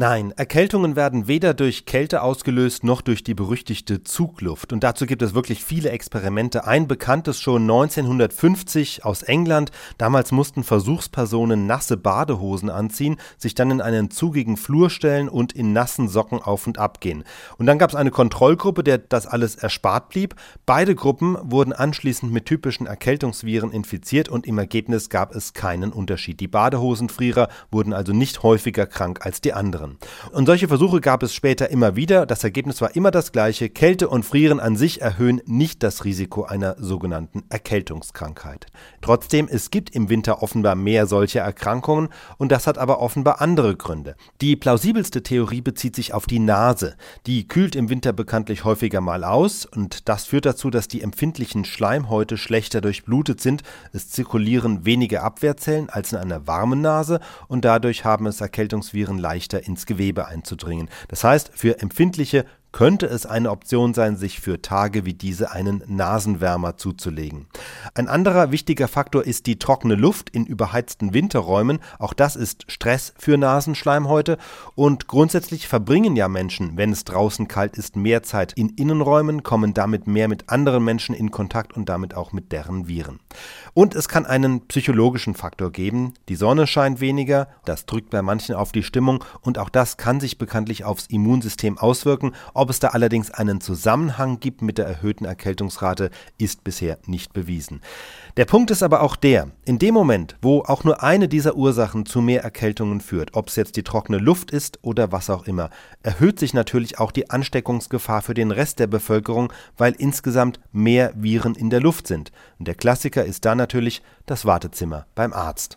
[0.00, 4.72] Nein, Erkältungen werden weder durch Kälte ausgelöst noch durch die berüchtigte Zugluft.
[4.72, 6.68] Und dazu gibt es wirklich viele Experimente.
[6.68, 9.72] Ein bekanntes schon 1950 aus England.
[9.98, 15.72] Damals mussten Versuchspersonen nasse Badehosen anziehen, sich dann in einen zugigen Flur stellen und in
[15.72, 17.24] nassen Socken auf und ab gehen.
[17.56, 20.36] Und dann gab es eine Kontrollgruppe, der das alles erspart blieb.
[20.64, 26.38] Beide Gruppen wurden anschließend mit typischen Erkältungsviren infiziert und im Ergebnis gab es keinen Unterschied.
[26.38, 29.87] Die Badehosenfrierer wurden also nicht häufiger krank als die anderen.
[29.88, 29.98] Jahren.
[30.32, 32.26] Und solche Versuche gab es später immer wieder.
[32.26, 33.68] Das Ergebnis war immer das gleiche.
[33.68, 38.66] Kälte und Frieren an sich erhöhen nicht das Risiko einer sogenannten Erkältungskrankheit.
[39.00, 43.76] Trotzdem, es gibt im Winter offenbar mehr solcher Erkrankungen und das hat aber offenbar andere
[43.76, 44.16] Gründe.
[44.40, 46.96] Die plausibelste Theorie bezieht sich auf die Nase.
[47.26, 51.64] Die kühlt im Winter bekanntlich häufiger mal aus und das führt dazu, dass die empfindlichen
[51.64, 53.62] Schleimhäute schlechter durchblutet sind.
[53.92, 59.66] Es zirkulieren weniger Abwehrzellen als in einer warmen Nase und dadurch haben es Erkältungsviren leichter
[59.66, 60.88] ins Gewebe einzudringen.
[61.08, 65.82] Das heißt, für empfindliche könnte es eine Option sein, sich für Tage wie diese einen
[65.86, 67.46] Nasenwärmer zuzulegen.
[67.94, 71.78] Ein anderer wichtiger Faktor ist die trockene Luft in überheizten Winterräumen.
[71.98, 74.38] Auch das ist Stress für Nasenschleimhäute.
[74.74, 79.74] Und grundsätzlich verbringen ja Menschen, wenn es draußen kalt ist, mehr Zeit in Innenräumen, kommen
[79.74, 83.20] damit mehr mit anderen Menschen in Kontakt und damit auch mit deren Viren.
[83.74, 86.14] Und es kann einen psychologischen Faktor geben.
[86.28, 90.20] Die Sonne scheint weniger, das drückt bei manchen auf die Stimmung und auch das kann
[90.20, 92.34] sich bekanntlich aufs Immunsystem auswirken.
[92.54, 97.77] Ob es da allerdings einen Zusammenhang gibt mit der erhöhten Erkältungsrate, ist bisher nicht bewiesen.
[98.38, 102.06] Der Punkt ist aber auch der, in dem Moment, wo auch nur eine dieser Ursachen
[102.06, 105.70] zu mehr Erkältungen führt, ob es jetzt die trockene Luft ist oder was auch immer,
[106.04, 111.56] erhöht sich natürlich auch die Ansteckungsgefahr für den Rest der Bevölkerung, weil insgesamt mehr Viren
[111.56, 112.30] in der Luft sind.
[112.60, 115.76] Und der Klassiker ist da natürlich das Wartezimmer beim Arzt.